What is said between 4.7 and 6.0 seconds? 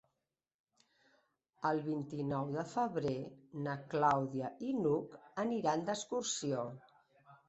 n'Hug aniran